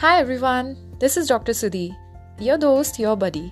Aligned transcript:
Hi 0.00 0.20
everyone 0.20 0.74
this 1.00 1.18
is 1.18 1.28
doctor 1.28 1.52
Sudhi 1.52 1.92
your 2.42 2.56
दोस्त 2.56 3.00
your 3.00 3.16
बडी 3.16 3.50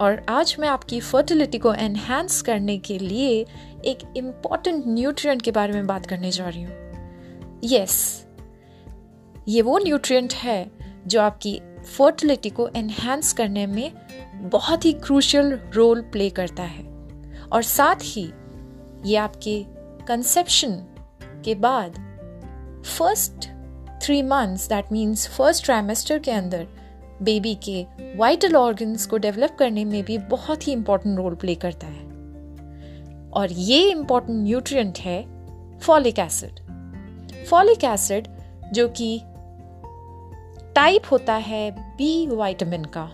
और 0.00 0.26
आज 0.28 0.56
मैं 0.58 0.68
आपकी 0.68 1.00
फर्टिलिटी 1.00 1.58
को 1.58 1.74
एनहेंस 1.74 2.42
करने 2.42 2.78
के 2.78 2.98
लिए 2.98 3.46
एक 3.84 4.12
इंपॉर्टेंट 4.16 4.84
न्यूट्रिएंट 4.86 5.42
के 5.42 5.50
बारे 5.50 5.72
में 5.72 5.86
बात 5.86 6.06
करने 6.06 6.30
जा 6.30 6.48
रही 6.48 6.62
हूँ। 6.62 6.72
यस 7.64 8.26
yes, 8.26 8.40
ये 9.48 9.62
वो 9.62 9.78
न्यूट्रिएंट 9.78 10.34
है 10.34 10.70
जो 11.06 11.20
आपकी 11.20 11.60
फर्टिलिटी 11.98 12.50
को 12.50 12.68
एनहेंस 12.68 13.32
करने 13.32 13.66
में 13.66 13.92
बहुत 14.50 14.84
ही 14.84 14.92
क्रूशल 14.92 15.60
रोल 15.74 16.00
प्ले 16.02 16.30
करता 16.30 16.62
है। 16.62 16.84
और 17.52 17.62
साथ 17.62 17.96
ही 18.02 18.32
ये 19.06 19.16
आपके 19.16 19.64
कंसेप्शन 20.06 20.72
के 21.44 21.54
बाद 21.54 21.92
first 22.98 23.48
three 24.02 24.22
months 24.22 24.68
that 24.68 24.92
means 24.92 25.28
first 25.28 25.64
trimester 25.64 26.18
के 26.18 26.30
अंदर 26.30 26.66
बेबी 27.22 27.54
के 27.54 27.86
वाइटल 28.16 28.56
ऑर्गन्स 28.56 29.06
को 29.06 29.18
डेवलप 29.18 29.56
करने 29.58 29.84
में 29.84 30.02
भी 30.04 30.18
बहुत 30.18 30.68
ही 30.68 30.72
इंपॉर्टेंट 30.72 31.18
रोल 31.18 31.34
प्ले 31.34 31.54
करता 31.54 31.86
है। 31.86 32.08
और 33.30 33.52
ये 33.52 33.90
इंपॉर्टेंट 33.90 34.44
न्यूट्रिएंट 34.44 34.98
है 34.98 35.22
फॉलिक 35.78 36.18
एसिड 36.18 36.60
फॉलिक 37.46 37.84
एसिड 37.84 38.28
जो 38.72 38.88
कि 38.88 39.20
टाइप 40.74 41.02
होता 41.10 41.34
है 41.34 41.70
बी 41.96 42.26
वाइटामिन 42.26 42.84
का 42.84 43.10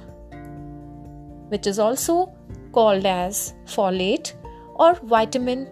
which 1.50 1.66
is 1.66 1.80
also 1.80 2.28
called 2.72 3.06
as 3.06 3.52
folate 3.68 4.28
और 4.76 5.00
vitamin 5.04 5.66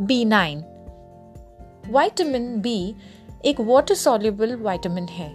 B 0.00 0.24
nine 0.24 0.64
vitamin 1.90 2.60
B 2.60 2.94
एक 3.44 3.60
वाटर 3.60 3.94
सॉल्युबल 3.94 4.56
वाइटामिन 4.56 5.04
है। 5.04 5.30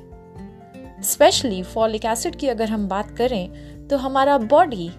स्पेशली 1.01 1.63
फॉलिक 1.63 2.05
एसिड 2.05 2.35
की 2.35 2.47
अगर 2.47 2.69
हम 2.69 2.87
बात 2.87 3.09
करें 3.11 3.49
तो 3.87 3.97
हमारा 3.97 4.37
बॉडी 4.37 4.89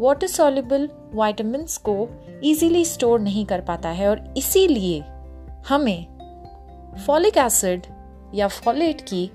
वाटर 0.00 0.26
सॉल्युबल 0.26 0.88
वाइटामिन 1.14 1.62
को 1.62 2.08
इजीली 2.44 2.84
स्टोर 2.84 3.20
नहीं 3.20 3.46
कर 3.46 3.60
पाता 3.60 3.88
है 3.88 4.08
और 4.08 4.34
इसीलिए 4.36 5.00
हमें 5.68 6.06
फॉलिक 7.06 7.36
एसिड 7.36 7.86
या 8.34 8.48
फॉलेट 8.48 9.00
की 9.00 9.30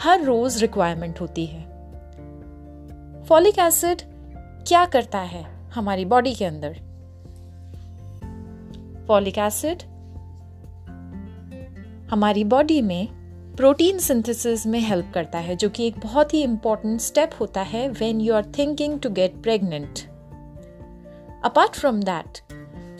हर 0.00 0.22
रोज 0.22 0.60
रिक्वायरमेंट 0.60 1.20
होती 1.20 1.46
है। 1.46 1.62
फॉलिक 3.22 3.58
एसिड 3.58 4.02
क्या 4.68 4.84
करता 4.84 5.18
है 5.18 5.44
हमारी 5.70 6.04
बॉडी 6.04 6.34
के 6.34 6.44
अंदर? 6.44 6.72
फॉलिक 9.08 9.38
एसिड 9.38 9.82
हमारी 12.14 12.42
बॉडी 12.44 12.82
में 12.82 13.08
प्रोटीन 13.56 13.98
सिंथेसिस 13.98 14.66
में 14.66 14.78
हेल्प 14.80 15.10
करता 15.14 15.38
है, 15.38 15.54
जो 15.56 15.68
कि 15.68 15.86
एक 15.86 15.98
बहुत 15.98 16.34
ही 16.34 16.42
इंपॉर्टेंट 16.42 17.00
स्टेप 17.00 17.30
होता 17.40 17.60
है 17.60 17.88
when 17.88 18.20
you 18.20 18.34
are 18.34 18.44
thinking 18.58 18.98
to 19.00 19.10
get 19.10 19.32
pregnant 19.42 19.98
apart 21.44 21.76
from 21.76 22.00
that 22.00 22.38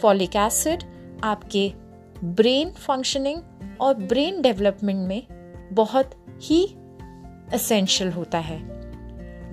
folic 0.01 0.37
acid 0.37 0.83
आपके 1.25 1.73
ब्रेन 2.25 2.71
फंक्शनिंग 2.71 3.41
और 3.81 3.95
ब्रेन 3.95 4.41
डेवलपमेंट 4.43 5.09
में 5.09 5.23
बहुत 5.73 6.15
ही 6.43 6.65
असेंशियल 7.53 8.11
होता 8.13 8.39
है। 8.39 8.59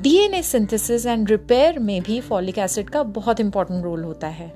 डीएनए 0.02 0.42
सिंथेसिस 0.42 1.06
एंड 1.06 1.30
रिपेयर 1.30 1.80
में 1.80 2.02
भी 2.02 2.20
फॉलिक 2.22 2.58
एसिड 2.58 2.89
का 2.89 3.04
बहुत 3.04 3.39
इंपॉर्टेंट 3.39 3.84
रोल 3.84 4.04
होता 4.04 4.28
है। 4.28 4.50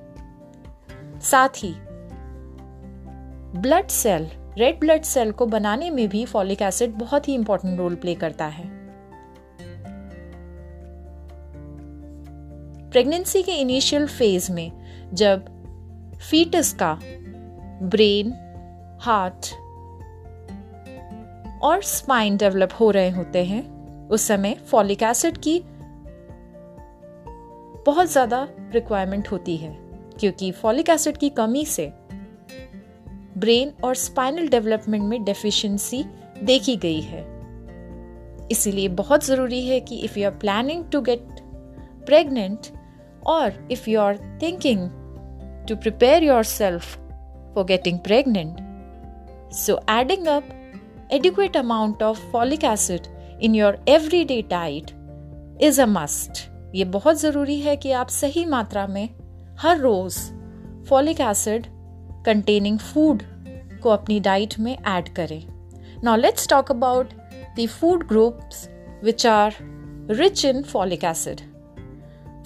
साथ 1.22 1.64
ही 1.64 1.74
blood 3.60 3.88
cell 3.88 4.28
red 4.58 4.80
blood 4.80 5.04
cell 5.04 5.32
को 5.32 5.46
बनाने 5.46 5.90
में 5.90 6.08
भी 6.10 6.26
फॉलिक 6.26 6.62
एसिड 6.62 6.94
बहुत 6.94 7.28
ही 7.28 7.34
इंपॉर्टेंट 7.34 7.78
रोल 7.80 7.96
प्ले 7.96 8.16
करता 8.16 8.46
है। 8.46 8.64
प्रेगनेंसी 12.92 13.42
के 13.44 13.52
इनिशियल 13.52 14.08
फ़ेज़ 14.08 14.52
में 14.52 14.72
जब 15.14 15.46
फीटस 16.22 16.74
का 16.74 16.94
ब्रेन 17.84 18.32
हार्ट 19.02 19.54
और 21.64 21.82
स्पाइन 21.82 22.38
डेवलप 22.38 22.70
हो 22.80 22.90
रहे 22.92 23.10
होते 23.10 23.44
हैं, 23.46 23.64
उस 24.08 24.22
समय 24.22 24.56
फॉलिक 24.68 25.04
एसिड 25.04 25.38
की 25.38 25.60
बहुत 27.86 28.12
ज़्यादा 28.12 28.48
रिक्वायरमेंट 28.74 29.32
होती 29.32 29.58
है, 29.58 29.76
क्योंकि 30.20 30.52
फॉलिक 30.52 30.90
एसिड 30.90 31.18
की 31.18 31.30
कमी 31.30 31.66
से 31.66 31.92
ब्रेन 33.38 33.74
और 33.84 33.96
स्पाइनल 33.96 34.48
डेवलपमेंट 34.48 35.04
में 35.04 35.24
डेफिशिएंसी 35.24 36.04
देखी 36.44 36.76
गई 36.76 37.02
है 37.02 37.24
इसीलिए 38.52 38.88
बहुत 38.98 39.26
ज़रूरी 39.26 39.66
है 39.68 39.80
कि 39.80 39.98
if 39.98 40.20
you 40.20 40.26
are 40.26 40.38
planning 40.38 40.84
to 40.92 41.02
get 41.02 41.40
pregnant 42.06 42.68
और 43.28 43.68
if 43.72 43.90
you 43.90 44.00
are 44.00 44.18
thinking 44.42 44.90
to 45.68 45.76
prepare 45.76 46.24
yourself 46.44 46.96
for 47.56 47.66
getting 47.66 48.00
pregnant 48.00 48.58
so 49.56 49.80
adding 49.90 50.28
up 50.28 50.50
adequate 51.12 51.56
amount 51.56 52.02
of 52.02 52.20
folic 52.32 52.64
acid 52.64 53.08
in 53.40 53.54
your 53.54 53.78
everyday 53.88 54.42
diet 54.44 54.94
is 55.60 55.80
a 55.80 55.88
must. 55.88 56.50
ये 56.76 56.86
बहुत 56.86 57.20
ज़रूरी 57.20 57.60
है 57.62 57.76
कि 57.76 57.92
आप 57.92 58.08
सही 58.08 58.46
मात्रा 58.46 58.86
में 58.88 59.10
हर 59.60 59.78
रोज़ 59.78 60.18
फॉलिक 60.90 61.22
एसिड 61.22 61.68
कंटेनिंग 62.26 62.80
फ़ूड 62.80 63.24
को 63.84 63.90
अपनी 63.90 64.20
डाइट 64.20 64.60
में 64.60 64.78
ऐड 64.78 65.10
करें। 65.10 65.44
Now 66.04 66.18
let's 66.18 66.48
talk 66.48 66.72
about 66.72 67.14
the 67.60 67.68
food 67.70 68.08
groups 68.08 68.68
which 69.04 69.26
are 69.28 69.56
rich 70.12 70.46
in 70.46 70.64
folic 70.64 71.04
acid 71.04 71.42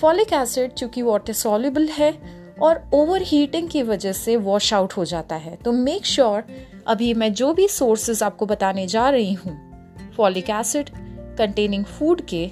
folic 0.02 0.34
acid 0.34 0.74
चूँकि 0.74 1.02
वाटर 1.02 1.34
सॉल्युबल 1.34 1.88
है 1.88 2.14
और 2.62 2.90
ओवर 2.94 3.22
हीटिंग 3.22 3.70
की 3.70 3.84
वजह 3.84 4.12
से 4.12 4.36
वॉश 4.38 4.74
आउट 4.74 4.94
हो 4.94 5.06
जाता 5.06 5.36
है। 5.36 5.56
तो 5.56 5.72
मेक 5.72 6.06
श्योर 6.06 6.42
sure, 6.42 6.54
अभी 6.88 7.14
मैं 7.14 7.34
जो 7.34 7.54
भी 7.54 7.68
सोर्सेज 7.68 8.24
आपको 8.24 8.46
बताने 8.46 8.88
जा 8.88 9.10
रही 9.10 9.34
हूँ 9.34 9.58
फॉलिक 10.18 10.50
एसिड 10.50 10.90
कंटेनिंग 11.38 11.86
फ़ूड 11.86 12.22
के, 12.34 12.44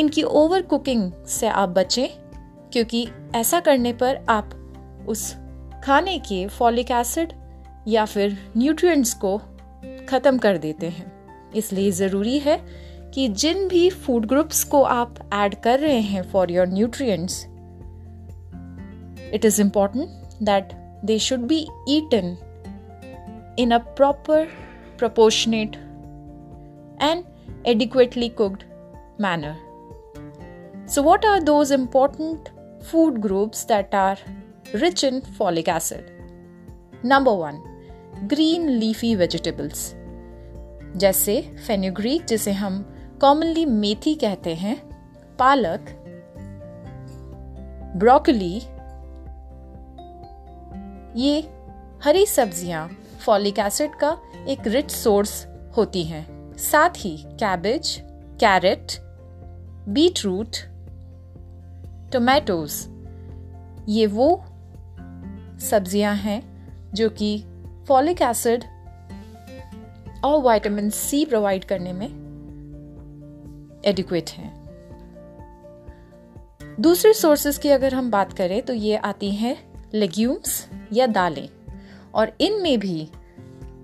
इनकी 0.00 0.22
ओवर 0.22 0.62
कुकिंग 0.62 1.10
से 1.26 1.48
आप 1.48 1.68
बचें, 1.68 2.08
क्योंकि 2.72 3.06
ऐसा 3.34 3.60
करने 3.60 3.92
पर 3.92 4.24
आप 4.28 4.50
उस 5.08 5.30
खाने 5.84 6.18
के 6.28 6.46
फॉलिक 6.48 6.90
एसिड 6.90 7.32
या 7.88 8.04
फिर 8.04 8.36
न्यूट्रिएंट्स 8.56 9.14
को 9.14 9.36
ख़त्म 10.08 10.38
कर 10.38 10.58
देते 10.58 10.88
हैं 10.88 11.12
इसलिए 11.56 11.90
ज़रूरी 11.90 12.38
है 12.38 12.58
कि 13.14 13.28
जिन 13.42 13.66
भी 13.68 13.88
फ़ूड 13.90 14.26
ग्रुप्स 14.26 14.62
को 14.64 14.82
आप 14.82 15.14
ऐड 15.34 15.54
कर 15.62 15.80
रहे 15.80 16.00
हैं 16.02 16.22
for 16.30 16.50
your 16.52 16.66
nutrients 16.68 17.44
it 19.34 19.44
is 19.44 19.60
important 19.62 20.42
that 20.42 20.72
they 21.04 21.18
should 21.18 21.46
be 21.48 21.66
eaten 21.88 22.36
in 23.58 23.70
a 23.70 23.78
proper 23.96 24.46
proportionate 24.98 25.76
and 26.98 27.24
adequately 27.64 28.28
cooked 28.30 28.64
manner. 29.18 29.56
So, 30.86 31.02
what 31.02 31.24
are 31.24 31.40
those 31.40 31.70
important 31.70 32.50
food 32.82 33.20
groups 33.20 33.64
that 33.64 33.94
are 33.94 34.16
rich 34.74 35.02
in 35.04 35.20
folic 35.20 35.68
acid. 35.68 36.02
Number 37.04 37.32
one 37.32 37.62
green 38.24 38.68
leafy 38.68 39.14
vegetables 39.14 39.92
जैसे 40.96 41.54
fenugreek 41.66 42.24
जिसे 42.24 42.52
हम 42.52 42.82
commonly 43.20 43.64
मेथी 43.66 44.14
कहते 44.14 44.54
हैं, 44.54 44.76
पालक 45.38 45.80
broccoli 47.96 48.56
ये 51.20 51.50
हरी 52.04 52.26
सब्ज़ियाँ 52.26 52.88
folic 53.24 53.58
acid 53.58 53.94
का 53.94 54.18
एक 54.48 54.66
रिच 54.66 54.90
सोर्स 54.90 55.46
होती 55.76 56.04
हैं 56.04 56.56
साथ 56.56 56.90
ही 56.96 57.16
cabbage 57.18 58.02
carrot 58.40 58.92
beet 59.88 60.24
root 60.24 60.56
tomatoes 62.12 62.72
ये 63.88 64.06
वो 64.06 64.44
सब्ज़ियाँ 65.60 66.14
हैं, 66.14 66.42
जो 66.94 67.08
कि 67.10 67.44
फॉलिक 67.88 68.22
एसिड 68.22 68.64
और 70.24 70.40
विटामिन 70.42 70.90
सी 70.90 71.24
प्रोवाइड 71.24 71.64
करने 71.64 71.92
में 71.92 72.06
एडिक्वेट 73.86 74.30
हैं। 74.30 74.56
दूसरे 76.80 77.12
सोर्सेस 77.12 77.58
की 77.58 77.68
अगर 77.68 77.94
हम 77.94 78.10
बात 78.10 78.32
करें 78.32 78.60
तो 78.62 78.72
ये 78.72 78.96
आती 78.96 79.30
हैं 79.30 79.56
लेग्यूम्स 79.94 80.66
या 80.92 81.06
दालें। 81.06 81.48
और 82.14 82.32
इनमें 82.40 82.78
भी 82.78 83.10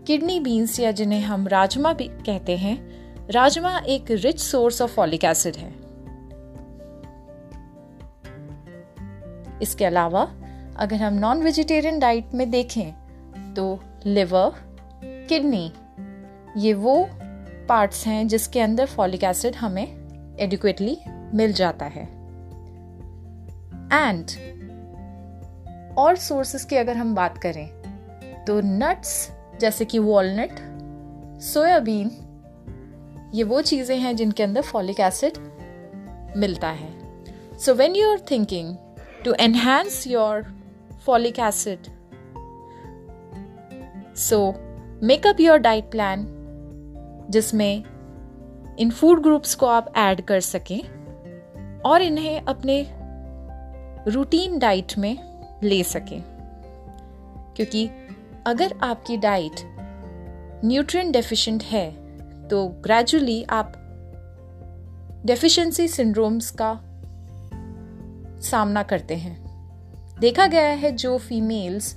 किडनी 0.07 0.41
बीन्स 0.41 0.81
या 0.81 0.91
जिन्हें 0.91 1.21
हम 1.21 1.49
राजमा 1.49 1.93
भी 1.93 2.09
कहते 2.09 2.57
हैं, 2.57 2.77
राजमा 3.31 3.79
एक 3.79 4.11
rich 4.11 4.41
source 4.41 4.83
of 4.83 4.91
folic 4.91 5.25
acid 5.25 5.57
है। 5.57 5.73
इसके 9.63 9.85
अलावा 9.85 10.25
अगर 10.77 10.97
हम 10.97 11.15
नॉन 11.15 11.43
वेजिटेरियन 11.43 11.99
डाइट 11.99 12.35
में 12.35 12.51
देखें 12.51 13.55
तो 13.55 13.79
लिवर 14.07 14.53
किडनी 15.29 15.73
ये 16.57 16.73
वो 16.75 16.97
पार्ट्स 17.69 18.07
हैं 18.07 18.27
जिसके 18.29 18.61
अंदर 18.61 18.87
फॉलिक 18.87 19.25
एसिड 19.25 19.57
हमें 19.57 19.87
एडिक्वेटली 20.41 20.97
मिल 21.35 21.53
जाता 21.53 21.87
है। 21.87 22.03
एंड 23.93 24.31
और 25.99 26.17
सोर्सेस 26.17 26.65
की 26.65 26.77
अगर 26.77 26.97
हम 26.97 27.15
बात 27.15 27.39
करें 27.39 27.67
तो 28.45 28.61
नट्स 28.61 29.31
जैसे 29.61 29.85
कि 29.85 29.99
वॉलनट 29.99 30.61
सोयाबीन 31.43 32.11
ये 33.35 33.43
वो 33.43 33.61
चीज़ें 33.63 33.97
हैं 33.99 34.15
जिनके 34.17 34.43
अंदर 34.43 34.63
फॉलिक 34.63 35.01
एसिड 35.01 35.39
मिलता 36.37 36.69
है। 36.71 36.93
So 37.59 37.75
when 37.75 37.97
you 37.97 38.11
are 38.11 38.21
thinking 38.31 38.77
to 39.25 39.33
enhance 39.41 40.07
your 40.07 40.54
folic 41.07 41.39
acid 41.39 41.79
so 44.17 44.55
make up 45.03 45.41
your 45.41 45.59
diet 45.59 45.91
plan 45.91 46.27
जिसमें 47.31 47.85
इन 48.79 48.91
फ़ूड 48.91 49.23
ग्रुप्स 49.23 49.55
को 49.55 49.67
आप 49.67 49.93
ऐड 49.97 50.21
कर 50.21 50.41
सकें 50.41 50.81
और 51.81 52.03
इन्हें 52.03 52.41
अपने 52.43 52.87
रूटीन 54.11 54.59
डाइट 54.59 54.99
में 54.99 55.19
ले 55.63 55.83
सकें। 55.83 56.23
क्योंकि 57.57 57.91
अगर 58.47 58.79
आपकी 58.83 59.17
डाइट 59.17 59.61
न्यूट्रिएंट 60.65 61.13
डेफिशिएंट 61.13 61.63
है 61.63 61.91
तो 62.49 62.67
ग्रेजुअली 62.69 63.43
आप 63.43 63.73
डेफिशिएंसी 65.27 65.89
सिंड्रोम्स 65.89 66.51
का 66.51 66.81
सामना 68.41 68.83
करते 68.83 69.15
हैं। 69.15 69.44
देखा 70.25 70.47
गया 70.47 70.69
है 70.83 70.91
जो 70.97 71.17
फीमेल्स 71.19 71.93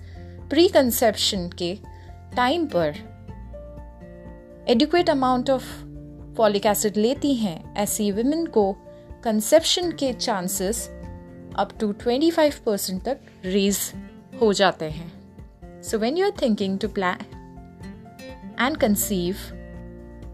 प्री 0.49 0.67
कंसेप्शन 0.67 1.47
के 1.57 1.73
टाइम 2.35 2.65
पर 2.67 2.95
adequate 4.69 5.09
amount 5.09 5.49
of 5.49 5.63
folic 6.37 6.65
acid 6.65 6.97
लेती 6.97 7.33
हैं 7.35 7.75
ऐसी 7.75 8.11
वुमेन 8.11 8.45
को 8.47 8.71
कंसेप्शन 9.23 9.91
के 9.91 10.11
चांसेस 10.13 10.87
अप 11.57 11.69
टू 11.79 11.93
25 12.01 12.59
परसेंट 12.65 13.01
तक 13.03 13.19
रेज 13.45 13.79
हो 14.41 14.51
जाते 14.53 14.89
हैं 14.89 15.11
so 15.81 15.99
when 15.99 16.17
you 16.17 16.25
are 16.25 16.33
thinking 16.41 16.77
to 16.79 16.87
plan 16.89 17.25
and 18.59 18.77
conceive 18.77 19.35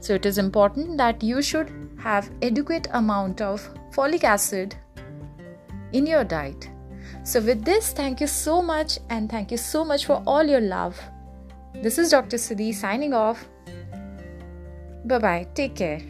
so 0.02 0.14
it 0.14 0.26
is 0.26 0.42
important 0.42 0.98
that 0.98 1.24
you 1.24 1.42
should 1.52 1.70
have 2.06 2.40
adequate 2.44 2.88
amount 2.96 3.42
of 3.42 3.70
folic 3.96 4.24
acid 4.26 4.74
in 5.94 6.08
your 6.08 6.24
diet. 6.26 6.73
So, 7.24 7.40
with 7.40 7.64
this, 7.64 7.94
thank 7.94 8.20
you 8.20 8.28
so 8.28 8.62
much 8.62 9.00
and 9.10 9.30
thank 9.30 9.50
you 9.50 9.58
so 9.58 9.86
much 9.86 10.06
for 10.06 10.22
all 10.28 10.44
your 10.44 10.60
love. 10.60 11.02
This 11.74 11.98
is 11.98 12.10
Dr. 12.10 12.36
Sudhi 12.38 12.74
signing 12.74 13.14
off. 13.14 13.48
Bye 15.06 15.20
bye. 15.20 15.48
Take 15.54 15.76
care. 15.76 16.02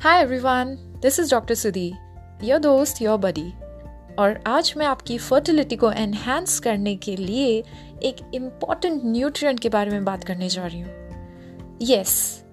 Hi 0.00 0.20
everyone 0.22 0.74
this 1.02 1.18
is 1.20 1.30
doctor 1.30 1.54
Sudhi 1.54 1.92
your 2.44 2.58
दोस्त 2.58 3.00
your 3.02 3.18
buddy 3.18 3.50
और 4.18 4.38
आज 4.46 4.72
मैं 4.76 4.86
आपकी 4.86 5.18
fertility 5.18 5.76
को 5.76 5.90
enhance 5.92 6.58
करने 6.60 6.94
के 6.96 7.16
लिए 7.16 7.62
एक 8.08 8.16
इंपॉर्टेंट 8.34 9.02
न्यूट्रिएंट 9.04 9.60
के 9.60 9.68
बारे 9.68 9.90
में 9.90 10.04
बात 10.04 10.24
करने 10.24 10.48
जा 10.48 10.66
रही 10.66 10.80
हूँ 10.80 11.78
यस 11.82 12.45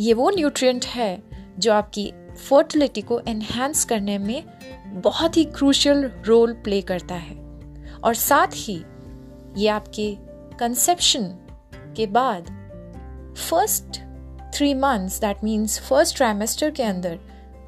ये 0.00 0.14
वो 0.14 0.30
न्यूट्रिएंट 0.30 0.84
है 0.84 1.22
जो 1.58 1.72
आपकी 1.72 2.12
फर्टिलिटी 2.48 3.00
को 3.00 3.20
एनहेंस 3.20 3.84
करने 3.84 4.18
में 4.18 4.44
बहुत 4.86 5.36
ही 5.36 5.44
क्रूशल 5.44 6.10
रोल 6.26 6.52
प्ले 6.52 6.80
करता 6.80 7.14
है। 7.14 7.36
और 8.04 8.14
साथ 8.14 8.46
ही 8.54 8.84
ये 9.56 9.68
आपके 9.68 10.16
कंसेप्शन 10.58 11.22
के 11.96 12.06
बाद 12.06 12.44
first 13.38 14.00
three 14.54 14.74
months 14.74 15.20
that 15.20 15.44
means 15.44 15.80
first 15.80 16.16
trimester 16.16 16.70
के 16.70 16.82
अंदर 16.82 17.18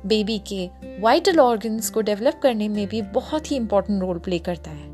बेबी 0.06 0.38
के 0.38 0.70
वाइटल 1.00 1.40
ऑर्गन्स 1.40 1.90
को 1.90 2.00
डेवलप 2.00 2.40
करने 2.42 2.68
में 2.68 2.86
भी 2.86 3.02
बहुत 3.02 3.50
ही 3.50 3.56
इंपॉर्टेंट 3.56 4.02
रोल 4.02 4.18
प्ले 4.18 4.38
करता 4.38 4.70
है। 4.70 4.90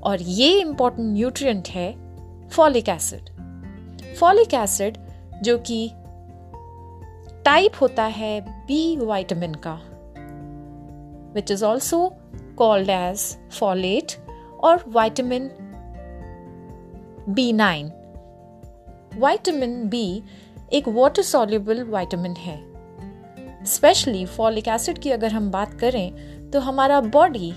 और 0.00 0.22
ये 0.22 0.60
इंपॉर्टेंट 0.60 1.12
न्यूट्रिएंट 1.12 1.68
है 1.68 1.92
फॉलिक 2.48 2.88
एसिड 2.88 3.30
फॉलिक 4.14 4.54
एसिड 4.54 4.98
जो 5.42 5.58
कि 5.58 5.90
टाइप 7.48 7.72
होता 7.80 8.04
है 8.04 8.40
बी 8.66 8.96
वाइटामिन 8.96 9.54
का 9.66 9.72
which 11.34 11.50
is 11.50 11.64
also 11.64 12.12
called 12.56 12.90
as 12.90 13.20
folate 13.58 14.12
और 14.60 14.84
vitamin 14.88 15.48
B 17.28 17.52
nine 17.52 17.86
vitamin 19.18 19.88
B 19.88 20.22
एक 20.72 20.88
वाटर 20.88 21.22
सॉल्यूबल 21.22 21.82
वाइटामिन 21.84 22.32
है. 22.32 22.58
स्पेशली 23.64 24.26
फॉलिक 24.26 24.68
एसिड 24.68 24.98
की 24.98 25.10
अगर 25.10 25.32
हम 25.32 25.50
बात 25.50 25.72
करें 25.74 26.50
तो 26.50 26.60
हमारा 26.60 27.00
बॉडी 27.00 27.52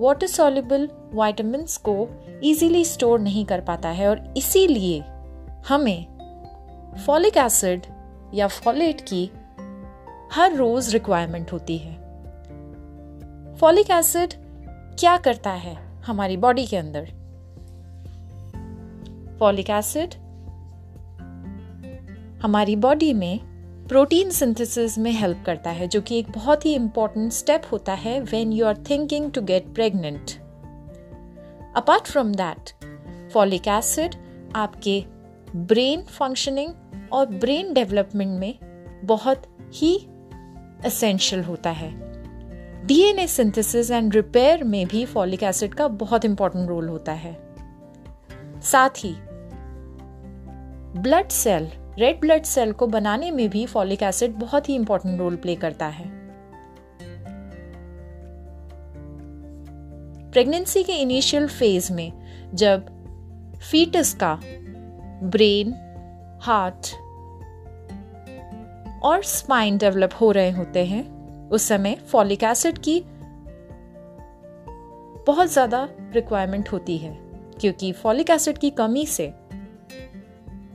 वाटर 0.00 0.26
सॉल्यूबल 0.26 0.88
वाइटामिन 1.14 1.66
को 1.88 2.08
इजीली 2.44 2.84
स्टोर 2.84 3.20
नहीं 3.20 3.44
कर 3.44 3.60
पाता 3.60 3.88
है 3.88 4.08
और 4.08 4.34
इसीलिए 4.36 5.02
हमें 5.68 6.06
फॉलिक 7.06 7.36
एसिड 7.36 7.93
या 8.34 8.46
फॉलेट 8.46 9.00
की 9.00 9.30
हर 10.32 10.54
रोज 10.54 10.92
रिक्वायरमेंट 10.92 11.52
होती 11.52 11.78
है। 11.78 11.94
फॉलिक 13.54 13.90
एसिड 13.90 14.34
क्या 14.98 15.16
करता 15.16 15.50
है 15.50 16.02
हमारी 16.02 16.36
बॉडी 16.36 16.66
के 16.66 16.76
अंदर? 16.76 17.04
फॉलिक 19.38 19.70
एसिड 19.70 20.14
हमारी 22.42 22.76
बॉडी 22.76 23.12
में 23.12 23.40
प्रोटीन 23.88 24.30
सिंथेसिस 24.30 24.98
में 24.98 25.12
हेल्प 25.12 25.42
करता 25.46 25.70
है, 25.70 25.88
जो 25.88 26.00
कि 26.00 26.18
एक 26.18 26.30
बहुत 26.30 26.66
ही 26.66 26.74
इंपॉर्टेंट 26.74 27.32
स्टेप 27.32 27.62
होता 27.72 27.92
है 27.92 28.20
when 28.20 28.52
you 28.52 28.66
are 28.66 28.78
thinking 28.90 29.32
to 29.32 29.42
get 29.42 29.74
pregnant 29.74 30.30
apart 31.76 32.04
from 32.04 32.32
that 32.34 32.70
folic 33.32 33.68
acid 33.68 34.14
आपके 34.56 35.13
ब्रेन 35.56 36.02
फंक्शनिंग 36.02 36.72
और 37.12 37.26
ब्रेन 37.26 37.72
डेवलपमेंट 37.72 38.40
में 38.40 38.54
बहुत 39.04 39.42
ही 39.74 39.96
असेंशियल 40.84 41.44
होता 41.44 41.70
है। 41.70 41.90
डीएनए 42.86 43.26
सिंथेसिस 43.26 43.90
एंड 43.90 44.14
रिपेयर 44.14 44.64
में 44.64 44.86
भी 44.86 45.04
फॉलिक 45.04 45.42
एसिड 45.42 45.74
का 45.74 45.88
बहुत 45.88 46.24
इंपॉर्टेंट 46.24 46.68
रोल 46.68 46.88
होता 46.88 47.12
है। 47.12 47.54
साथ 48.62 48.90
ही 48.98 49.14
blood 51.00 51.28
cell 51.28 51.68
red 51.98 52.20
blood 52.20 52.42
cell 52.42 52.72
को 52.72 52.86
बनाने 52.86 53.30
में 53.30 53.50
भी 53.50 53.66
फॉलिक 53.66 54.02
एसिड 54.02 54.32
बहुत 54.32 54.68
ही 54.68 54.74
इंपॉर्टेंट 54.74 55.18
रोल 55.18 55.36
प्ले 55.36 55.54
करता 55.54 55.86
है। 55.86 56.10
प्रेगनेंसी 60.30 60.82
के 60.82 60.92
इनिशियल 60.92 61.48
फ़ेज़ 61.48 61.92
में 61.92 62.12
जब 62.54 62.86
फीटस 63.70 64.14
का 64.14 64.40
ब्रेन, 65.24 65.72
हार्ट 66.42 66.94
और 69.02 69.22
स्पाइन 69.22 69.78
डेवलप 69.78 70.10
हो 70.20 70.30
रहे 70.32 70.50
होते 70.50 70.84
हैं 70.84 71.48
उस 71.50 71.68
समय 71.68 71.94
फॉलिक 72.08 72.42
एसिड 72.44 72.78
की 72.78 73.00
बहुत 75.26 75.52
ज़्यादा 75.52 75.88
रिक्वायरमेंट 76.14 76.68
होती 76.72 76.96
है, 76.98 77.16
क्योंकि 77.60 77.92
फॉलिक 77.92 78.30
एसिड 78.30 78.58
की 78.58 78.70
कमी 78.70 79.06
से 79.06 79.32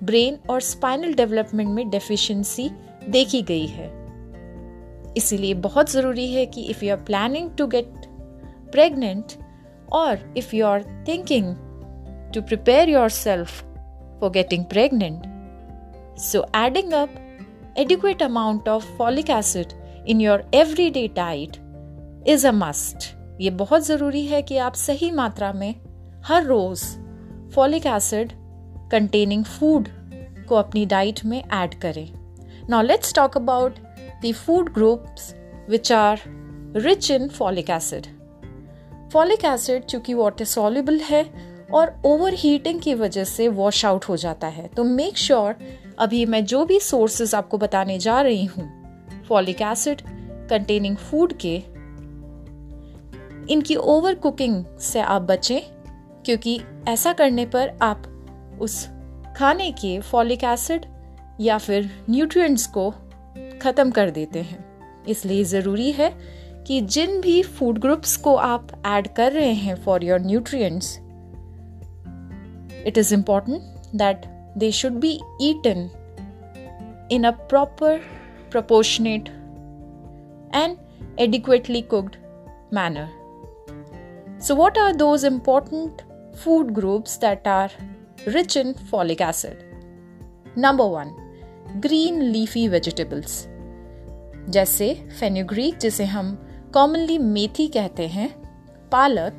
ब्रेन 0.04 0.38
और 0.50 0.62
स्पाइनल 0.62 1.14
डेवलपमेंट 1.14 1.70
में 1.70 1.90
डेफिशिएंसी 1.90 2.70
देखी 3.10 3.42
गई 3.42 3.66
है। 3.68 3.88
इसीलिए 5.18 5.54
बहुत 5.54 5.90
ज़रूरी 5.92 6.32
है 6.34 6.46
कि 6.46 6.62
if 6.62 6.86
you 6.86 6.92
are 6.92 7.04
planning 7.04 7.52
to 7.52 7.68
get 7.68 8.06
pregnant 8.72 9.34
और 9.92 10.34
if 10.38 10.56
you 10.56 10.66
are 10.66 10.84
thinking 11.08 11.56
to 12.34 12.42
prepare 12.42 12.90
yourself 13.10 13.64
for 14.20 14.30
getting 14.30 14.66
pregnant 14.66 15.24
so 16.20 16.46
adding 16.56 16.94
up 16.94 17.10
adequate 17.78 18.22
amount 18.22 18.68
of 18.68 18.86
folic 18.98 19.30
acid 19.30 19.74
in 20.06 20.20
your 20.20 20.38
everyday 20.54 21.08
diet 21.08 21.60
is 22.26 22.44
a 22.44 22.52
must. 22.52 23.06
ये 23.42 23.50
बहुत 23.50 23.86
ज़रूरी 23.86 24.26
है 24.26 24.42
कि 24.42 24.58
आप 24.58 24.74
सही 24.74 25.12
मात्रा 25.12 25.54
में 25.54 25.76
हर 26.26 26.44
रोज़ 26.44 26.84
फॉलिक 27.50 27.86
एसिड 27.86 28.34
कंटेनिंग 28.92 29.44
फ़ूड 29.46 29.88
को 30.50 30.56
अपनी 30.56 30.86
डाइट 30.86 31.26
में 31.26 31.44
ऐड 31.54 31.74
करें. 31.74 32.10
Now 32.70 32.82
let's 32.82 33.14
talk 33.14 33.38
about 33.38 33.76
the 34.26 34.34
food 34.34 34.74
groups 34.74 35.34
which 35.70 35.92
are 35.92 36.20
rich 36.76 37.12
in 37.12 37.28
folic 37.28 37.70
acid 37.70 38.08
folic 39.14 39.46
acid 39.46 39.86
चूँकि 39.86 40.14
वाटर 40.14 40.46
सॉल्युबल 40.46 41.00
है 41.00 41.24
और 41.74 42.02
ओवर 42.06 42.34
हीटिंग 42.34 42.82
की 42.82 42.94
वजह 42.94 43.24
से 43.24 43.48
वॉश 43.48 43.86
आउट 43.86 44.06
हो 44.06 44.18
जाता 44.18 44.48
है। 44.48 44.68
तो 44.68 44.84
मेक 44.84 45.18
श्योर 45.18 45.54
sure, 45.54 45.66
अभी 46.00 46.26
मैं 46.26 46.46
जो 46.46 46.66
भी 46.66 46.80
सोर्सेज 46.80 47.36
आपको 47.36 47.58
बताने 47.58 48.00
जा 48.00 48.22
रही 48.22 48.46
हूँ 48.46 48.70
फॉलिक 49.28 49.62
एसिड 49.62 50.02
कंटेनिंग 50.50 50.96
फ़ूड 50.98 51.34
के 51.46 51.56
इनकी 53.54 53.76
ओवर 53.76 54.16
कुकिंग 54.16 54.64
से 54.82 55.00
आप 55.00 55.22
बचें 55.22 55.62
क्योंकि 56.26 56.60
ऐसा 56.88 57.14
करने 57.14 57.46
पर 57.46 57.78
आप 57.82 58.04
उस 58.62 58.86
खाने 59.38 59.72
के 59.72 60.00
फॉलिक 60.02 60.44
एसिड 60.44 60.86
या 61.42 61.58
फिर 61.58 61.90
न्यूट्रिएंट्स 62.10 62.68
को 62.68 62.90
ख़त्म 63.62 63.92
कर 63.92 64.10
देते 64.10 64.42
हैं। 64.42 64.66
इसलिए 65.06 65.44
ज़रूरी 65.44 65.92
है 65.92 66.10
कि 66.68 66.82
जिन 66.82 67.22
भी 67.22 67.42
फ़ूड 67.44 67.80
ग्रुप्स 67.80 68.16
को 68.18 68.36
आप 68.36 68.68
ऐड 68.86 69.08
कर 69.08 69.32
रहे 69.32 69.54
हैं 69.54 69.76
for 69.76 70.04
your 70.04 70.20
nutrients 70.20 70.98
It 72.87 72.99
is 72.99 73.15
important 73.15 73.97
that 73.97 74.27
they 74.59 74.71
should 74.73 75.01
be 75.01 75.19
eaten 75.43 75.89
in 77.13 77.25
a 77.25 77.31
proper 77.49 78.01
proportionate 78.55 79.31
and 80.53 80.79
adequately 81.19 81.83
cooked 81.83 82.19
manner. 82.71 83.09
So, 84.39 84.55
what 84.55 84.79
are 84.79 84.93
those 84.95 85.25
important 85.25 86.05
food 86.35 86.73
groups 86.75 87.17
that 87.19 87.47
are 87.47 87.71
rich 88.29 88.57
in 88.57 88.75
folic 88.93 89.21
acid? 89.21 89.65
Number 90.57 90.87
one, 90.89 91.13
green 91.81 92.23
leafy 92.33 92.69
vegetables. 92.77 93.43
जैसे 94.49 94.87
fenugreek 95.21 95.77
जिसे 95.79 96.05
हम 96.05 96.27
commonly 96.75 97.17
मेथी 97.19 97.67
कहते 97.77 98.07
हैं 98.09 98.29
पालक 98.91 99.39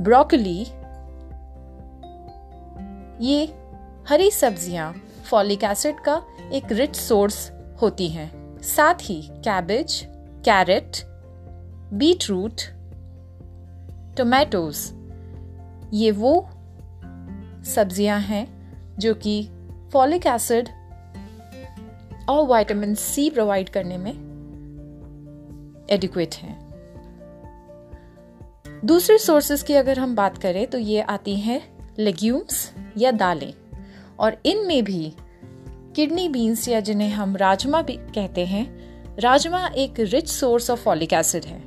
broccoli 0.00 0.66
ये 3.21 3.43
हरी 4.09 4.29
सब्ज़ियाँ 4.31 4.93
folic 5.29 5.63
acid 5.63 5.99
का 5.99 6.15
एक 6.53 6.71
रिच 6.71 6.95
सोर्स 6.95 7.35
होती 7.81 8.07
हैं। 8.09 8.61
साथ 8.61 9.01
ही 9.01 9.21
cabbage 9.45 9.95
carrot 10.45 10.97
beet 11.93 12.23
root 12.29 12.61
tomatoes 14.17 14.77
ये 15.93 16.11
वो 16.11 16.33
सब्ज़ियाँ 17.65 18.19
हैं 18.19 18.45
जो 18.99 19.13
कि 19.13 19.43
फॉलिक 19.93 20.25
एसिड 20.27 20.69
और 22.29 22.45
विटामिन 22.47 22.95
सी 22.95 23.29
प्रोवाइड 23.29 23.69
करने 23.69 23.97
में 23.97 24.11
एडिक्वेट 25.91 26.35
हैं। 26.35 26.55
दूसरे 28.85 29.17
सोर्सेज 29.17 29.63
की 29.63 29.73
अगर 29.73 29.99
हम 29.99 30.15
बात 30.15 30.37
करें 30.37 30.65
तो 30.67 30.77
ये 30.77 31.01
आती 31.01 31.35
हैं 31.39 31.61
लेग्यूम्स 32.01 32.73
या 32.97 33.11
दालें। 33.11 33.53
और 34.19 34.37
इनमें 34.45 34.83
भी 34.83 35.13
किडनी 35.95 36.29
बीन्स 36.29 36.67
या 36.67 36.79
जिन्हें 36.79 37.09
हम 37.09 37.35
राजमा 37.35 37.81
भी 37.81 37.93
कहते 37.93 38.45
हैं, 38.45 38.63
राजमा 39.19 39.67
एक 39.67 39.93
rich 39.99 40.27
source 40.27 40.69
of 40.69 40.79
folic 40.79 41.13
acid 41.13 41.45
है। 41.45 41.59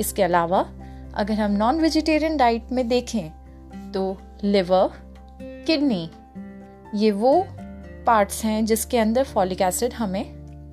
इसके 0.00 0.22
अलावा, 0.22 0.60
अगर 1.14 1.34
हम 1.34 1.52
नॉन 1.52 1.80
वेजिटेरियन 1.80 2.36
डाइट 2.36 2.72
में 2.72 2.88
देखें 2.88 3.30
तो 3.92 4.16
लिवर 4.44 4.90
किडनी 5.66 6.10
ये 6.94 7.10
वो 7.10 7.46
पार्ट्स 8.06 8.44
हैं 8.44 8.64
जिसके 8.66 8.98
अंदर 8.98 9.24
फॉलिक 9.24 9.60
एसिड 9.62 9.92
हमें 9.92 10.24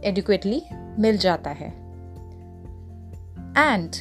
एडिक्वेटली 0.03 0.61
मिल 0.99 1.17
जाता 1.17 1.49
है। 1.49 1.69
एंड 3.57 3.91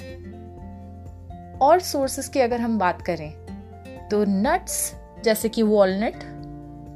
और 1.62 1.80
सोर्सेस 1.80 2.28
की 2.28 2.40
अगर 2.40 2.60
हम 2.60 2.78
बात 2.78 3.02
करें 3.02 3.30
तो 4.08 4.25
नट्स 4.25 4.94
जैसे 5.25 5.48
कि 5.48 5.62
वॉलनट 5.62 6.14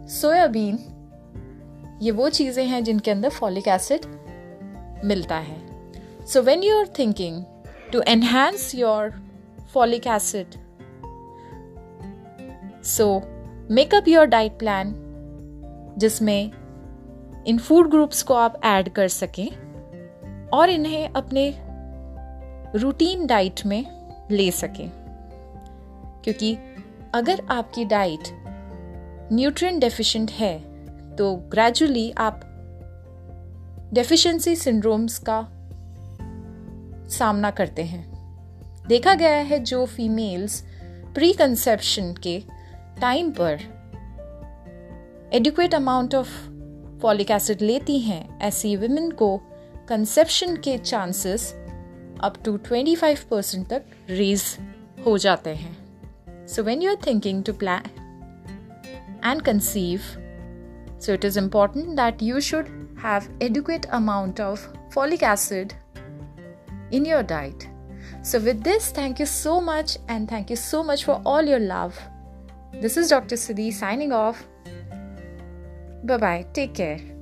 सोयाबीन 0.08 0.78
ये 2.02 2.10
वो 2.10 2.28
चीज़ें 2.28 2.64
हैं 2.66 2.84
जिनके 2.84 3.10
अंदर 3.10 3.28
फॉलिक 3.28 3.68
एसिड 3.68 4.00
मिलता 5.04 5.36
है। 5.36 5.58
So 6.26 6.42
when 6.42 6.62
you 6.62 6.78
are 6.78 6.86
thinking 6.98 7.44
to 7.92 8.00
enhance 8.08 8.74
your 8.74 9.12
folic 9.74 10.06
acid 10.06 10.46
so 12.84 13.22
make up 13.70 14.08
your 14.08 14.26
diet 14.26 14.52
plan 14.52 14.94
जिसमें 15.98 16.50
इन 17.46 17.58
फ़ूड 17.58 17.90
ग्रुप्स 17.90 18.22
को 18.22 18.34
आप 18.34 18.60
ऐड 18.64 18.88
कर 18.88 19.08
सकें 19.08 19.48
और 20.48 20.70
इन्हें 20.70 21.08
अपने 21.08 21.54
रूटीन 22.78 23.26
डाइट 23.26 23.66
में 23.66 23.99
ले 24.30 24.50
सकें। 24.50 24.90
क्योंकि 26.24 26.56
अगर 27.14 27.42
आपकी 27.50 27.84
डाइट 27.84 28.28
न्यूट्रिएंट 29.32 29.80
डेफिशिएंट 29.80 30.30
है 30.30 30.58
तो 31.16 31.34
ग्रेजुअली 31.36 32.10
आप 32.18 32.40
डेफिशिएंसी 33.92 34.56
सिंड्रोम्स 34.56 35.18
का 35.18 35.40
सामना 37.08 37.50
करते 37.50 37.82
हैं। 37.82 38.10
देखा 38.88 39.14
गया 39.14 39.36
है 39.36 39.58
जो 39.58 39.86
फीमेल्स 39.86 40.64
प्री 41.14 41.32
कंसेप्शन 41.32 42.12
के 42.12 42.42
टाइम 43.00 43.30
पर 43.30 43.58
adequate 45.32 45.74
amount 45.74 46.14
of 46.14 46.28
folic 47.02 47.30
acid 47.30 47.62
लेती 47.62 47.98
हैं, 47.98 48.40
ऐसी 48.40 48.76
वुमेन 48.76 49.10
को 49.10 49.40
कंसेप्शन 49.88 50.56
के 50.56 50.78
चांसेस 50.78 51.54
अप 52.24 52.42
टू 52.44 52.56
25 52.72 53.24
परसेंट 53.30 53.68
तक 53.68 53.84
रेज 54.10 54.44
हो 55.06 55.16
जाते 55.18 55.54
हैं 55.54 55.78
So, 56.52 56.62
when 56.64 56.80
you're 56.82 56.96
thinking 56.96 57.42
to 57.44 57.52
plan 57.52 57.84
and 59.22 59.44
conceive, 59.44 60.06
so 60.98 61.12
it 61.12 61.26
is 61.28 61.36
important 61.36 61.94
that 62.00 62.24
you 62.28 62.40
should 62.40 62.72
have 63.02 63.28
adequate 63.40 63.86
amount 63.98 64.40
of 64.40 64.64
folic 64.96 65.22
acid 65.22 65.74
in 66.90 67.04
your 67.04 67.22
diet. 67.22 67.68
So, 68.22 68.40
with 68.40 68.64
this, 68.64 68.90
thank 68.90 69.20
you 69.20 69.26
so 69.26 69.60
much 69.60 69.96
and 70.08 70.28
thank 70.28 70.50
you 70.50 70.56
so 70.56 70.82
much 70.82 71.04
for 71.04 71.20
all 71.24 71.42
your 71.42 71.60
love. 71.60 72.02
This 72.72 72.96
is 72.96 73.08
Dr. 73.08 73.36
Siddhi 73.36 73.72
signing 73.72 74.12
off. 74.12 74.44
Bye 76.02 76.16
bye. 76.16 76.46
Take 76.52 76.74
care. 76.74 77.19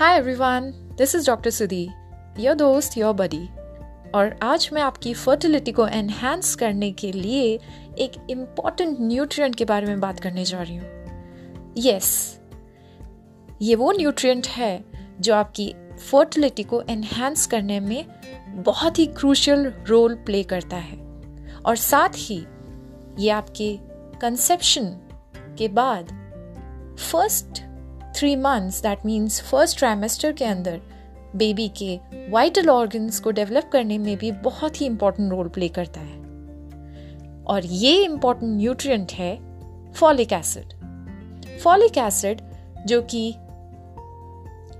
Hi 0.00 0.16
everyone 0.16 0.72
this 0.98 1.14
is 1.14 1.26
doctor 1.26 1.50
Sudhi 1.50 1.90
your 2.38 2.54
दोस्त 2.54 2.98
your 2.98 3.14
buddy 3.14 3.48
और 4.10 4.38
आज 4.42 4.70
मैं 4.72 4.82
आपकी 4.82 5.14
fertility 5.14 5.72
को 5.72 5.86
enhance 5.86 6.54
करने 6.54 6.92
के 6.92 7.12
लिए 7.12 7.60
एक 7.98 8.26
इंपॉर्टेंट 8.30 8.96
न्यूट्रिएंट 9.00 9.56
के 9.56 9.64
बारे 9.64 9.86
में 9.86 10.00
बात 10.00 10.20
करने 10.20 10.44
जा 10.44 10.62
रही 10.62 10.76
हूँ। 10.76 10.88
यस 11.78 12.40
yes, 12.40 12.54
ये 13.62 13.74
वो 13.74 13.92
न्यूट्रिएंट 13.92 14.46
है 14.46 14.84
जो 15.20 15.34
आपकी 15.34 15.74
फर्टिलिटी 16.10 16.62
को 16.62 16.82
एनहेंस 16.82 17.46
करने 17.46 17.80
में 17.80 18.06
बहुत 18.48 18.98
ही 18.98 19.06
क्रूशियल 19.06 19.72
रोल 19.86 20.14
प्ले 20.14 20.42
करता 20.42 20.76
है। 20.76 20.96
और 21.66 21.76
साथ 21.76 22.08
ही 22.16 22.46
ये 23.18 23.30
आपके 23.30 23.78
कंसेप्शन 24.20 24.84
के 25.58 25.68
बाद 25.68 26.04
first 26.98 27.69
three 28.16 28.36
months 28.36 28.82
that 28.82 29.06
means 29.06 29.40
first 29.42 29.78
trimester 29.78 30.32
के 30.32 30.44
अंदर 30.44 30.80
बेबी 31.36 31.68
के 31.68 32.00
वाइटल 32.30 32.70
ऑर्गन्स 32.70 33.20
को 33.20 33.30
डेवलप 33.30 33.70
करने 33.72 33.98
में 33.98 34.16
भी 34.16 34.32
बहुत 34.32 34.80
ही 34.80 34.86
इंपॉर्टेंट 34.86 35.30
रोल 35.32 35.48
प्ले 35.48 35.68
करता 35.68 36.00
है। 36.00 36.18
और 37.44 37.66
ये 37.66 38.04
इंपॉर्टेंट 38.04 38.56
न्यूट्रिएंट 38.56 39.12
है 39.12 39.38
फॉलिक 39.92 40.32
एसिड 40.32 40.72
फॉलिक 41.58 41.98
एसिड 41.98 42.40
जो 42.86 43.02
कि 43.02 43.34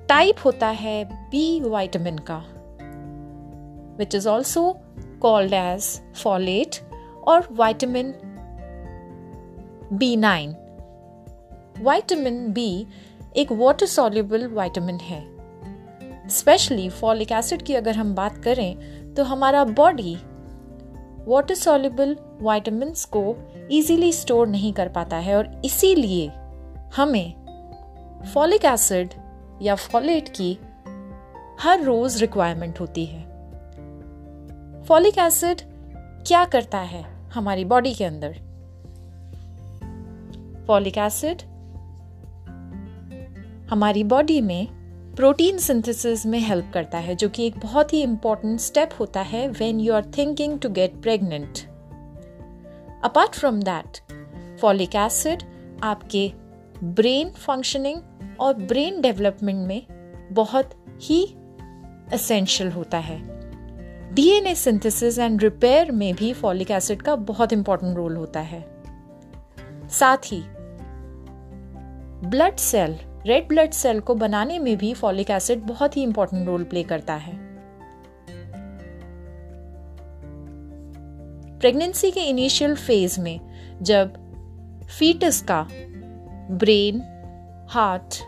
टाइप 0.08 0.36
होता 0.44 0.68
है 0.68 1.04
बी 1.04 1.60
वाइटामिन 1.60 2.18
का 2.18 2.44
which 3.98 4.14
is 4.14 4.28
also 4.28 4.76
called 5.20 5.52
as 5.52 6.00
folate 6.22 6.76
और 7.28 7.48
vitamin 7.50 8.14
B 9.92 10.16
nine 10.16 10.54
vitamin 11.78 12.52
B 12.52 12.86
एक 13.36 13.52
वाटर 13.52 13.86
सॉल्युबल 13.86 14.46
वाइटामिन 14.46 14.96
है। 14.96 15.20
स्पेशली 16.28 16.88
फॉलिक 16.90 17.32
एसिड 17.32 17.62
की 17.62 17.74
अगर 17.74 17.96
हम 17.96 18.14
बात 18.14 18.38
करें 18.38 19.14
तो 19.14 19.24
हमारा 19.24 19.64
बॉडी 19.64 20.14
वाटर 21.26 21.54
सॉल्यूबल 21.54 22.16
वाइटामिन 22.40 22.92
को 23.12 23.34
इजीली 23.70 24.12
स्टोर 24.12 24.46
नहीं 24.46 24.72
कर 24.72 24.88
पाता 24.88 25.16
है 25.16 25.36
और 25.36 25.62
इसीलिए 25.64 26.26
हमें 26.96 28.26
फॉलिक 28.34 28.64
एसिड 28.64 29.14
या 29.62 29.74
फॉलेट 29.74 30.28
की 30.28 30.52
हर 31.60 31.82
रोज 31.82 32.20
रिक्वायरमेंट 32.20 32.80
होती 32.80 33.06
है। 33.06 33.22
फॉलिक 34.82 35.18
एसिड 35.18 35.60
क्या 36.26 36.44
करता 36.44 36.78
है 36.78 37.04
हमारी 37.30 37.64
बॉडी 37.64 37.94
के 37.94 38.04
अंदर? 38.04 38.32
फॉलिक 40.66 40.98
एसिड 40.98 41.42
हमारी 43.70 44.04
बॉडी 44.04 44.40
में 44.40 44.66
प्रोटीन 45.16 45.58
सिंथेसिस 45.58 46.26
में 46.26 46.38
हेल्प 46.38 46.70
करता 46.74 46.98
है, 46.98 47.14
जो 47.14 47.28
कि 47.28 47.46
एक 47.46 47.58
बहुत 47.58 47.92
ही 47.92 48.02
इंपॉर्टेंट 48.02 48.60
स्टेप 48.60 48.90
होता 49.00 49.20
है 49.20 49.48
when 49.48 49.80
you 49.80 49.92
are 49.94 50.04
thinking 50.18 50.58
to 50.58 50.68
get 50.68 50.94
pregnant 51.02 51.58
apart 53.04 53.34
from 53.34 53.60
that 53.62 53.98
folic 54.60 54.96
acid 54.96 55.42
आपके 55.82 56.32
ब्रेन 56.84 57.30
फंक्शनिंग 57.30 58.00
और 58.40 58.54
ब्रेन 58.54 59.00
डेवलपमेंट 59.00 59.66
में 59.68 59.82
बहुत 60.32 60.70
ही 61.02 61.24
असेंशियल 62.12 62.70
होता 62.72 62.98
है। 62.98 63.18
डीएनए 64.14 64.54
सिंथेसिस 64.54 65.18
एंड 65.18 65.42
रिपेयर 65.42 65.92
में 65.92 66.14
भी 66.14 66.32
फॉलिक 66.32 66.70
एसिड 66.70 67.02
का 67.02 67.14
बहुत 67.16 67.52
इंपॉर्टेंट 67.52 67.96
रोल 67.96 68.16
होता 68.16 68.40
है। 68.40 68.60
साथ 69.90 70.16
ही 70.16 70.42
blood 72.28 72.56
cell 72.56 72.98
red 73.26 73.48
blood 73.48 73.70
cell 73.70 74.00
को 74.00 74.14
बनाने 74.14 74.58
में 74.58 74.76
भी 74.76 74.92
फॉलिक 74.94 75.30
एसिड 75.30 75.62
बहुत 75.62 75.96
ही 75.96 76.02
इंपॉर्टेंट 76.02 76.46
रोल 76.46 76.64
प्ले 76.64 76.82
करता 76.82 77.14
है। 77.14 77.32
प्रेगनेंसी 81.58 82.10
के 82.10 82.20
इनिशियल 82.20 82.74
फ़ेज़ 82.76 83.20
में 83.20 83.40
जब 83.82 84.12
फीटस 84.98 85.40
का 85.50 85.62
ब्रेन 86.52 87.00
हार्ट 87.70 88.22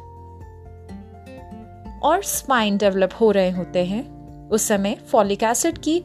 और 2.02 2.22
स्पाइन 2.22 2.76
डेवलप 2.78 3.10
हो 3.20 3.30
रहे 3.30 3.50
होते 3.50 3.84
हैं, 3.84 4.48
उस 4.48 4.62
समय 4.62 4.94
फॉलिक 5.08 5.42
एसिड 5.42 5.78
की 5.78 5.98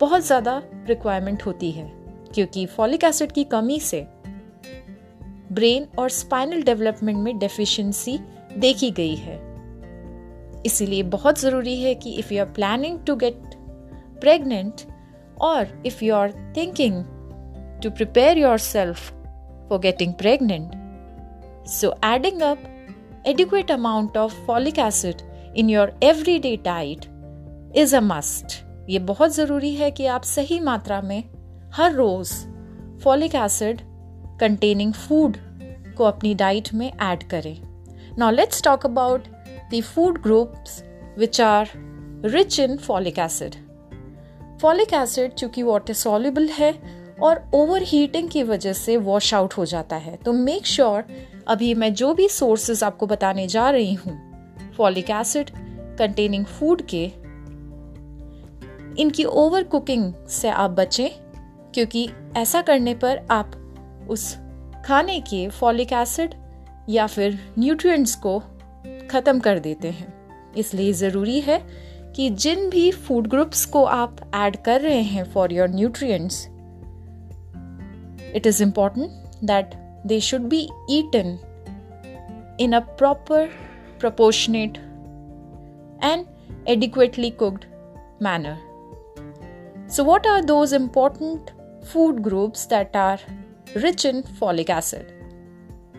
बहुत 0.00 0.22
ज़्यादा 0.22 0.62
रिक्वायरमेंट 0.86 1.42
होती 1.42 1.70
है, 1.70 1.90
क्योंकि 2.34 2.66
फॉलिक 2.66 3.04
एसिड 3.04 3.32
की 3.32 3.44
कमी 3.44 3.78
से 3.80 4.06
ब्रेन 5.56 5.86
और 5.98 6.10
स्पाइनल 6.10 6.62
डेवलपमेंट 6.62 7.18
में 7.18 7.38
डेफिशिएंसी 7.38 8.18
देखी 8.58 8.90
गई 8.90 9.14
है 9.16 9.38
इसीलिए 10.66 11.02
बहुत 11.14 11.40
ज़रूरी 11.40 11.76
है 11.80 11.94
कि 11.94 12.12
if 12.18 12.32
you 12.34 12.40
are 12.44 12.52
planning 12.52 12.98
to 13.06 13.16
get 13.16 13.54
pregnant 14.20 14.86
और 15.40 15.82
if 15.86 16.04
you 16.04 16.14
are 16.14 16.32
thinking 16.56 17.02
to 17.82 17.90
prepare 17.90 18.38
yourself 18.58 19.10
for 19.68 19.78
getting 19.78 20.14
pregnant 20.14 20.72
so 21.70 21.94
adding 22.04 22.42
up 22.42 22.72
adequate 23.26 23.70
amount 23.70 24.16
of 24.16 24.32
folic 24.46 24.78
acid 24.78 25.22
in 25.54 25.68
your 25.68 25.90
everyday 26.00 26.56
diet 26.58 27.08
is 27.74 27.92
a 27.92 28.00
must. 28.00 28.62
ये 28.88 28.98
बहुत 28.98 29.34
ज़रूरी 29.34 29.74
है 29.74 29.90
कि 29.90 30.06
आप 30.06 30.22
सही 30.22 30.58
मात्रा 30.60 31.00
में 31.00 31.22
हर 31.74 31.92
रोज़ 31.92 32.32
फॉलिक 33.02 33.34
एसिड 33.34 33.80
कंटेनिंग 34.40 34.92
फ़ूड 34.92 35.36
को 35.96 36.04
अपनी 36.04 36.34
डाइट 36.34 36.72
में 36.74 36.90
ऐड 36.92 37.22
करें। 37.22 37.56
Now 38.18 38.30
let's 38.30 38.62
talk 38.62 38.86
about 38.86 39.24
the 39.74 39.80
food 39.84 40.22
groups 40.22 40.82
which 41.18 41.40
are 41.40 41.70
rich 42.24 42.60
in 42.60 42.76
folic 42.76 43.18
acid 43.18 43.54
folic 44.60 44.92
acid 44.94 45.32
चूँकि 45.32 45.62
वाटर 45.62 45.94
सॉल्युबल 45.94 46.48
है 46.48 46.72
और 47.22 47.50
ओवर 47.54 47.82
हीटिंग 47.82 48.28
की 48.28 48.42
वजह 48.42 48.72
से 48.72 48.96
वॉश 48.96 49.32
आउट 49.34 49.54
हो 49.54 49.64
जाता 49.64 49.96
है। 49.96 50.16
तो 50.16 50.32
मेक 50.32 50.66
श्योर 50.66 51.02
sure 51.02 51.44
अभी 51.48 51.74
मैं 51.74 51.92
जो 51.94 52.12
भी 52.14 52.28
सोर्सेज 52.28 52.82
आपको 52.84 53.06
बताने 53.06 53.46
जा 53.48 53.68
रही 53.70 53.94
हूँ 53.94 54.14
फॉलिक 54.76 55.10
एसिड 55.10 55.50
कंटेनिंग 55.98 56.44
फ़ूड 56.44 56.82
के, 56.82 57.04
इनकी 59.02 59.24
ओवर 59.24 59.64
कुकिंग 59.64 60.12
से 60.30 60.48
आप 60.48 60.70
बचें, 60.70 61.08
क्योंकि 61.74 62.08
ऐसा 62.36 62.62
करने 62.62 62.94
पर 62.94 63.26
आप 63.30 63.52
उस 64.10 64.34
खाने 64.86 65.18
के 65.20 65.48
फॉलिक 65.48 65.92
एसिड 65.92 66.34
या 66.88 67.06
फिर 67.06 67.38
न्यूट्रिएंट्स 67.58 68.14
को 68.16 68.38
ख़त्म 69.10 69.38
कर 69.38 69.58
देते 69.58 69.90
हैं। 69.90 70.52
इसलिए 70.56 70.92
ज़रूरी 70.92 71.40
है 71.40 71.58
कि 72.16 72.28
जिन 72.30 72.68
भी 72.70 72.90
फ़ूड 72.90 73.26
ग्रुप्स 73.26 73.64
को 73.64 73.82
आप 73.84 74.16
ऐड 74.34 74.56
कर 74.56 74.80
रहे 74.80 75.00
हैं 75.02 75.24
for 75.32 75.52
your 75.52 75.68
nutrients 75.68 76.46
it 78.36 78.46
is 78.46 78.62
important 78.62 79.44
that 79.44 79.74
they 80.06 80.20
should 80.20 80.42
be 80.42 80.60
eaten 80.90 81.38
in 82.60 82.72
a 82.72 82.80
proper 82.98 83.48
proportionate 84.00 84.78
and 86.04 86.24
adequately 86.68 87.30
cooked 87.30 87.64
manner 88.22 89.88
so 89.90 90.04
what 90.04 90.26
are 90.26 90.44
those 90.44 90.74
important 90.74 91.50
food 91.84 92.20
groups 92.20 92.66
that 92.68 92.96
are 92.96 93.20
rich 93.74 94.04
in 94.04 94.22
folic 94.22 94.70
acid? 94.70 95.12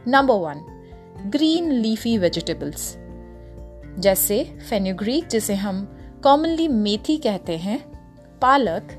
Number 0.06 0.38
one, 0.38 0.64
green 1.30 1.82
leafy 1.82 2.18
vegetables. 2.18 2.96
जैसे 4.00 4.44
fenugreek 4.70 5.28
जिसे 5.28 5.54
हम 5.56 5.86
commonly 6.24 6.68
मेथी 6.68 7.18
कहते 7.18 7.58
हैं 7.58 7.80
पालक 8.40 8.92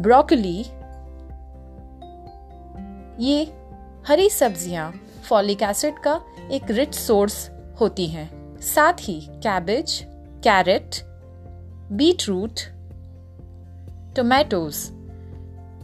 broccoli 0.00 0.58
ये 3.24 3.42
हरी 4.08 4.28
सब्ज़ियाँ 4.30 4.90
folic 5.28 5.62
acid 5.62 5.98
का 5.98 6.20
एक 6.52 6.70
रिच 6.70 6.94
सोर्स 6.94 7.48
होती 7.80 8.06
हैं 8.06 8.28
साथ 8.64 9.08
ही 9.08 9.20
cabbage 9.44 10.00
carrot 10.44 11.00
beet 11.92 12.28
root 12.28 12.60
tomatoes 14.16 14.86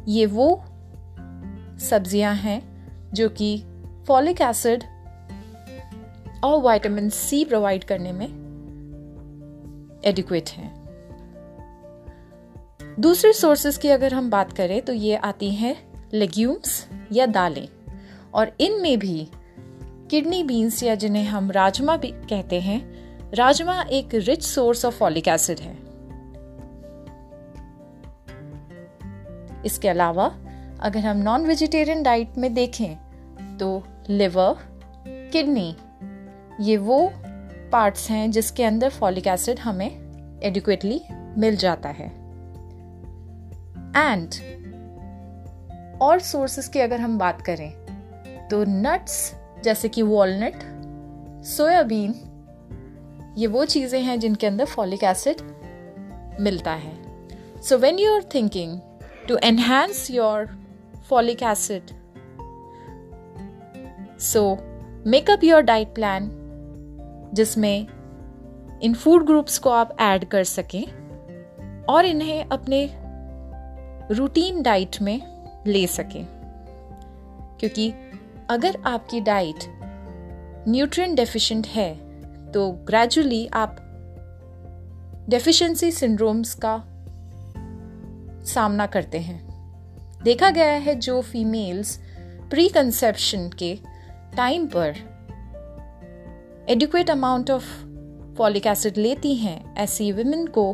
ये 0.09 0.27
वो 0.27 0.55
सब्ज़ियाँ 1.85 2.35
हैं, 2.35 2.61
जो 3.13 3.29
कि 3.29 3.57
फॉलिक 4.09 4.41
एसिड 4.41 4.85
और 6.45 6.61
विटामिन 6.63 7.09
सी 7.09 7.45
प्रोवाइड 7.45 7.85
करने 7.85 8.13
में 8.13 8.27
एडिक्वेट 10.05 10.49
हैं। 10.49 10.73
दूसरे 13.01 13.33
सोर्सेज 13.33 13.77
की 13.77 13.89
अगर 13.89 14.15
हम 14.15 14.31
बात 14.31 14.53
करें 14.53 14.81
तो 14.83 14.93
ये 14.93 15.17
आती 15.17 15.55
हैं 15.55 15.77
लेग्यूम्स 16.15 16.87
या 17.13 17.27
दालें। 17.27 17.69
और 18.35 18.53
इनमें 18.61 18.99
भी 18.99 19.29
किडनी 20.11 20.43
बीन्स 20.43 20.83
या 20.83 20.95
जिन्हें 20.95 21.25
हम 21.25 21.51
राजमा 21.51 21.97
भी 21.97 22.09
कहते 22.09 22.61
हैं, 22.61 22.81
राजमा 23.35 23.81
एक 23.83 24.15
rich 24.15 24.43
source 24.43 24.85
of 24.85 24.95
folic 24.95 25.29
acid 25.29 25.61
है। 25.61 25.77
इसके 29.65 29.89
अलावा 29.89 30.27
अगर 30.85 31.01
हम 31.01 31.17
नॉन 31.17 31.47
वेजिटेरियन 31.47 32.03
डाइट 32.03 32.37
में 32.39 32.53
देखें 32.55 33.57
तो 33.59 33.83
लिवर 34.09 34.57
किडनी 35.33 35.77
ये 36.61 36.77
वो 36.77 37.13
पार्ट्स 37.73 38.11
हैं 38.11 38.31
जिसके 38.31 38.65
अंदर 38.65 38.91
फॉलिक 38.91 39.27
एसिड 39.27 39.59
हमें 39.59 40.41
एडिक्वेटली 40.45 41.01
मिल 41.39 41.57
जाता 41.57 41.89
है। 41.89 42.07
एंड 43.97 44.35
और 46.03 46.21
सोर्सेस 46.21 46.69
की 46.69 46.81
अगर 46.81 47.01
हम 47.01 47.19
बात 47.19 47.41
करें 47.41 47.71
तो 48.49 48.65
नट्स 48.65 49.35
जैसे 49.65 49.89
कि 49.89 50.03
वॉलनट 50.03 50.63
सोयाबीन 51.47 52.15
ये 53.39 53.47
वो 53.47 53.65
चीज़ें 53.65 54.01
हैं 54.01 54.19
जिनके 54.21 54.47
अंदर 54.47 54.65
फॉलिक 54.65 55.05
एसिड 55.05 55.41
मिलता 56.41 56.73
है। 56.73 56.93
So 57.63 57.79
when 57.79 57.99
you 57.99 58.15
are 58.15 58.23
thinking 58.35 58.79
to 59.29 59.37
enhance 59.45 60.11
your 61.05 61.09
folic 61.09 61.43
acid 61.43 61.83
so 64.19 64.59
make up 65.07 65.45
your 65.45 65.61
diet 65.61 65.95
plan 65.95 66.31
जिसमें 67.35 67.87
इन 68.83 68.95
फ़ूड 68.95 69.27
ग्रुप्स 69.27 69.59
को 69.59 69.71
आप 69.71 69.97
ऐड 70.01 70.25
कर 70.25 70.45
सकें 70.45 71.05
और 71.85 72.05
इन्हें 72.05 72.45
अपने 72.45 72.91
रूटीन 74.15 74.63
डाइट 74.63 75.03
में 75.03 75.21
ले 75.67 75.87
सकें। 75.87 76.27
क्योंकि 77.61 77.93
अगर 78.51 78.83
आपकी 78.87 79.21
डाइट 79.21 79.65
न्यूट्रिएंट 80.69 81.17
डेफिशिएंट 81.17 81.67
है 81.67 81.95
तो 82.53 82.71
ग्रेजुअली 82.71 83.47
आप 83.47 83.77
डेफिशिएंसी 85.29 85.91
सिंड्रोम्स 85.91 86.55
का 86.55 86.85
सामना 88.45 88.87
करते 88.87 89.19
हैं। 89.19 89.44
देखा 90.25 90.51
गया 90.51 90.77
है 90.79 90.95
जो 90.95 91.21
फीमेल्स 91.23 91.97
प्री 92.51 92.69
कंसेप्शन 92.69 93.49
के 93.49 93.79
टाइम 94.37 94.67
पर 94.67 94.95
adequate 96.71 97.11
amount 97.11 97.51
of 97.51 97.65
folic 98.37 98.67
acid 98.67 98.97
लेती 98.97 99.35
हैं। 99.35 99.75
ऐसी 99.75 100.13
वुमेन 100.13 100.47
को 100.47 100.73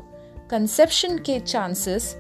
कंसेप्शन 0.51 1.19
के 1.19 1.41
चांसेस 1.41 2.15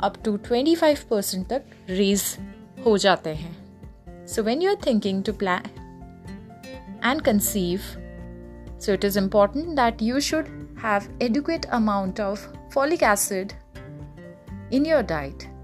अप 0.00 0.14
टू 0.24 0.36
25 0.36 1.00
परसेंट 1.00 1.48
तक 1.48 1.62
रेज 1.90 2.36
हो 2.86 2.96
जाते 2.98 3.30
हैं। 3.30 3.56
So 4.26 4.42
when 4.42 4.62
you 4.62 4.70
are 4.70 4.76
thinking 4.86 5.24
to 5.24 5.32
plan 5.32 5.62
and 7.04 7.22
conceive 7.22 7.80
so 8.80 8.92
it 8.92 9.04
is 9.04 9.18
important 9.18 9.68
that 9.76 10.02
you 10.02 10.20
should 10.20 10.48
have 10.84 11.18
adequate 11.22 11.66
amount 11.66 12.20
of 12.20 12.48
folic 12.78 13.02
acid 13.02 13.52
in 14.70 14.84
your 14.84 15.02
diet. 15.02 15.57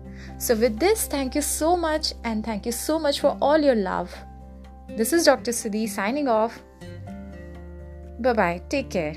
So, 0.45 0.55
with 0.55 0.79
this, 0.79 1.07
thank 1.07 1.35
you 1.35 1.41
so 1.41 1.75
much 1.75 2.13
and 2.23 2.45
thank 2.45 2.67
you 2.67 2.73
so 2.73 2.99
much 2.99 3.19
for 3.21 3.35
all 3.41 3.59
your 3.59 3.75
love. 3.75 4.15
This 4.89 5.15
is 5.15 5.25
Dr. 5.25 5.53
Sudhi 5.53 5.89
signing 5.89 6.29
off. 6.29 6.63
Bye 8.21 8.35
bye. 8.35 8.63
Take 8.69 8.91
care. 8.91 9.17